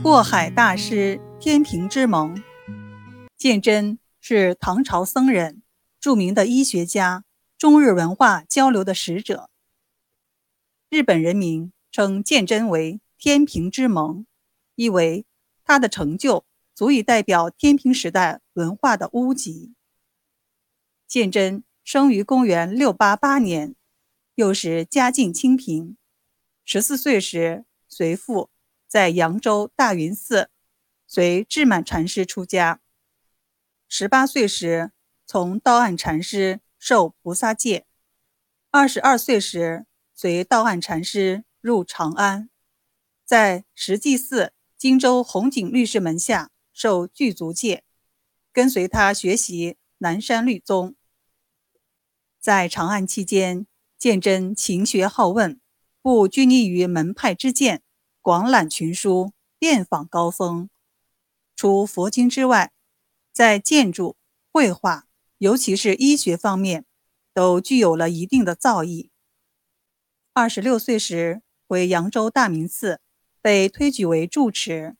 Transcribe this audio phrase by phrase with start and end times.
[0.00, 2.40] 过海大师天平之盟。
[3.36, 5.60] 鉴真是唐朝僧人，
[5.98, 7.24] 著名的医学家，
[7.58, 9.50] 中日文化交流的使者。
[10.88, 14.24] 日本人民称鉴真为天平之盟，
[14.76, 15.26] 意为
[15.64, 16.46] 他的成就
[16.76, 19.74] 足以代表天平时代文化的屋脊。
[21.08, 23.74] 鉴真生于公元六八八年，
[24.36, 25.96] 幼时家境清贫，
[26.64, 28.50] 十四岁时随父。
[28.88, 30.50] 在扬州大云寺
[31.06, 32.80] 随智满禅师出家。
[33.86, 34.92] 十八岁时，
[35.26, 37.86] 从道岸禅师受菩萨戒。
[38.70, 42.50] 二十二岁时，随道岸禅师入长安，
[43.24, 47.84] 在石济寺荆州红景律师门下受具足戒，
[48.52, 50.94] 跟随他学习南山律宗。
[52.38, 53.66] 在长安期间，
[53.98, 55.60] 鉴真勤学好问，
[56.00, 57.82] 不拘泥于门派之见。
[58.28, 60.68] 广览群书，遍访高僧。
[61.56, 62.74] 除佛经之外，
[63.32, 64.18] 在建筑、
[64.52, 65.06] 绘画，
[65.38, 66.84] 尤其是医学方面，
[67.32, 69.08] 都具有了一定的造诣。
[70.34, 73.00] 二十六岁时，回扬州大明寺，
[73.40, 74.98] 被推举为住持。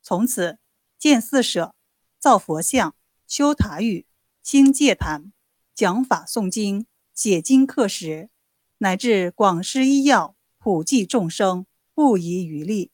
[0.00, 0.58] 从此
[0.98, 1.74] 建寺舍、
[2.18, 4.06] 造佛像、修塔宇、
[4.42, 5.34] 兴戒坛、
[5.74, 8.30] 讲法诵经、写经刻石，
[8.78, 11.66] 乃至广施医药，普济众生。
[11.94, 12.90] 不遗余力。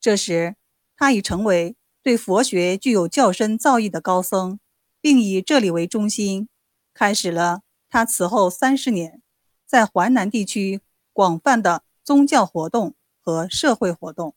[0.00, 0.56] 这时，
[0.96, 4.60] 他已成为对佛学具有较深造诣的高僧，
[5.00, 6.48] 并以这里为中心，
[6.94, 9.20] 开始了他此后三十年
[9.66, 10.80] 在淮南地区
[11.12, 14.34] 广泛的宗教活动和社会活动。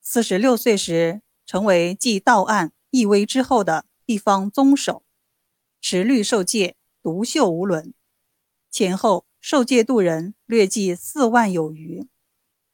[0.00, 5.04] 四十六岁时，成为继道案、义威之后的地方宗首，
[5.80, 7.92] 持律受戒，独秀无伦，
[8.70, 9.29] 前后。
[9.40, 12.06] 受戒度人略计四万有余，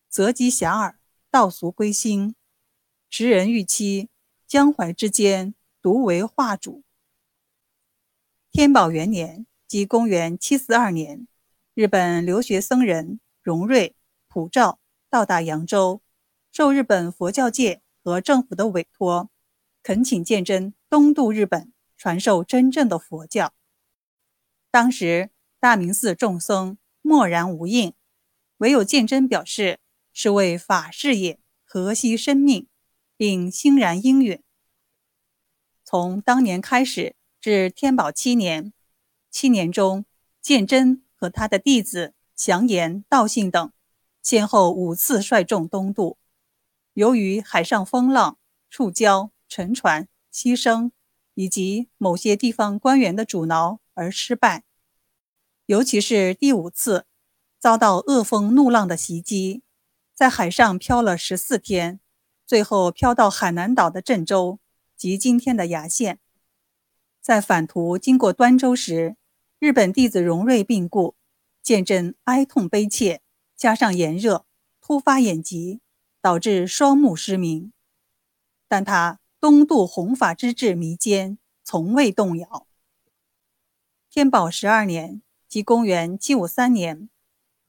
[0.09, 0.97] 择吉遐迩，
[1.31, 2.34] 道俗归心，
[3.08, 4.11] 时人欲期，
[4.48, 6.83] 江淮之间独为画主。
[8.51, 11.29] 天宝元年，即公元七四二年，
[11.74, 13.95] 日本留学僧人荣瑞、
[14.27, 16.02] 普照到达扬州，
[16.51, 19.30] 受日本佛教界和政府的委托，
[19.85, 23.55] 恳请鉴真东渡日本，传授真正的佛教。
[24.73, 25.30] 当时。
[25.58, 27.94] 大明寺众僧默然无应，
[28.58, 29.80] 唯有鉴真表示
[30.12, 32.68] 是为法事业，何惜生命，
[33.17, 34.42] 并欣然应允。
[35.84, 38.72] 从当年开始至天宝七年，
[39.30, 40.05] 七年中，
[40.42, 43.73] 鉴真和他的弟子祥言、道信等，
[44.20, 46.18] 先后五次率众东渡。
[46.92, 48.38] 由于海上风浪、
[48.68, 50.90] 触礁、沉船、牺牲，
[51.34, 54.66] 以及某些地方官员的阻挠而失败。
[55.67, 57.07] 尤其是第五次
[57.59, 59.63] 遭到恶风怒浪的袭击，
[60.15, 61.99] 在海上漂了十四天，
[62.47, 64.61] 最后漂到海南岛的郑州
[64.97, 66.21] 及今天的崖县。
[67.21, 69.17] 在返途经过端州时，
[69.59, 71.17] 日本弟子荣瑞病故，
[71.61, 73.21] 见真哀痛悲切，
[73.57, 74.47] 加上炎热，
[74.81, 75.81] 突发眼疾，
[76.23, 77.73] 导致双目失明。
[78.69, 82.69] 但他东渡弘法之志弥坚，从未动摇。
[84.09, 85.23] 天宝十二年。
[85.56, 87.08] 即公元七五三年，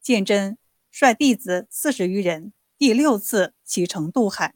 [0.02, 0.58] 鉴真
[0.92, 4.56] 率弟子四十余人，第六次启程渡海，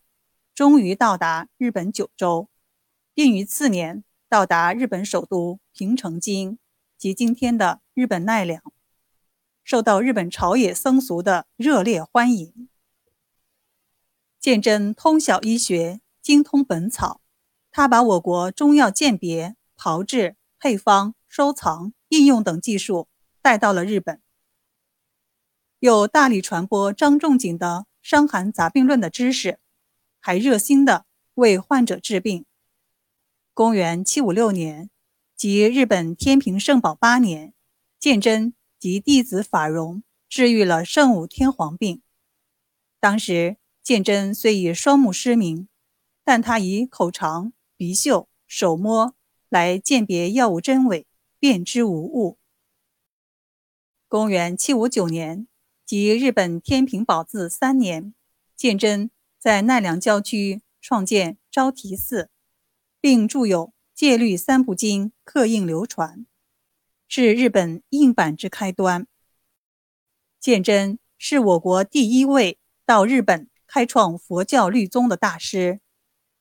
[0.53, 2.49] 终于到达日本九州，
[3.13, 6.59] 并于次年到达日本首都平城京
[6.97, 8.61] 及今天的日本奈良，
[9.63, 12.67] 受到日本朝野僧俗的热烈欢迎。
[14.41, 17.21] 鉴真通晓医学，精通本草，
[17.71, 23.07] 他把我国中药鉴别、炮制、配方、收藏、应用等技术。
[23.41, 24.21] 带到了日本，
[25.79, 29.59] 又大力传播张仲景的《伤寒杂病论》的知识，
[30.19, 32.45] 还热心的为患者治病。
[33.53, 34.91] 公元七五六年，
[35.35, 37.53] 即日本天平圣保八年，
[37.99, 42.03] 鉴真及弟子法荣治愈了圣武天皇病。
[42.99, 45.67] 当时鉴真虽已双目失明，
[46.23, 49.15] 但他以口尝、鼻嗅、手摸
[49.49, 51.07] 来鉴别药物真伪，
[51.39, 52.37] 辨知无误。
[54.11, 55.47] 公元七五九年，
[55.85, 58.13] 即日本天平宝字三年，
[58.57, 59.09] 鉴真
[59.39, 62.29] 在奈良郊区创建昭提寺，
[62.99, 66.25] 并著有《戒律三部经》刻印流传，
[67.07, 69.07] 是日本印版之开端。
[70.41, 75.79] 鉴真是我国第一位到日本开创佛教律宗的大师。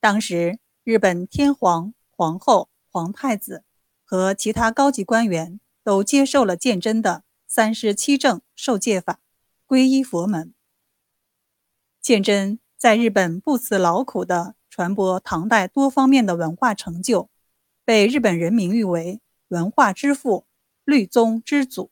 [0.01, 3.63] 当时，日本天皇、皇后、皇太子
[4.03, 7.23] 和其他高级官员都接受了鉴真的。
[7.53, 9.19] 三十七正受戒法，
[9.67, 10.55] 皈依佛门。
[12.01, 17.29] 鉴真在日本不辞劳苦地传播唐代多方面的文化成就，
[17.85, 20.47] 被日本人民誉为文化之父、
[20.85, 21.91] 律宗之祖。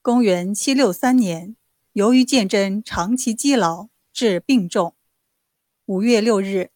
[0.00, 1.56] 公元七六三年，
[1.92, 4.94] 由于鉴真长期积劳，致病重。
[5.86, 6.70] 五月六日，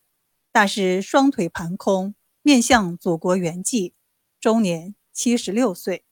[0.50, 3.92] 大师双腿盘空，面向祖国圆寂，
[4.40, 6.04] 终年七十六岁。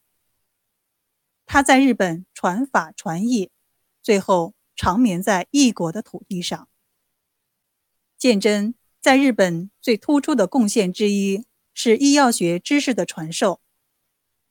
[1.51, 3.51] 他在日本传法传艺，
[4.03, 6.69] 最后长眠在异国的土地上。
[8.19, 13.63] 鉴真在日本最突出的贡献之一是医药学知识的传授，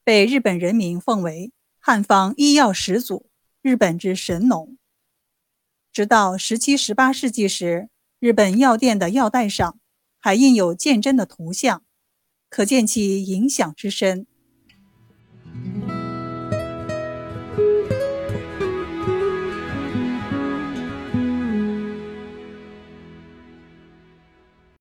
[0.04, 1.52] 被日本人民奉为。
[1.78, 3.30] 汉方医药始祖，
[3.62, 4.76] 日本之神农。
[5.92, 7.90] 直到十七、十八世纪时，
[8.20, 9.80] 日本药店的药袋上
[10.18, 11.84] 还印有鉴真的图像，
[12.50, 14.26] 可见其影响之深。